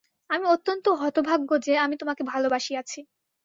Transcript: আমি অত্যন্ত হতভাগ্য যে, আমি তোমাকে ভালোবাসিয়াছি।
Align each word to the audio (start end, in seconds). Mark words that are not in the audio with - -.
আমি 0.29 0.45
অত্যন্ত 0.45 0.85
হতভাগ্য 1.01 1.49
যে, 1.65 1.73
আমি 1.77 1.95
তোমাকে 1.97 2.23
ভালোবাসিয়াছি। 2.23 2.99